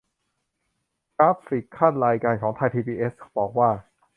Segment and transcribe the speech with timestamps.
[1.17, 3.69] กราฟิกคั่นรายการของไทยพีบีเอส บอกว่า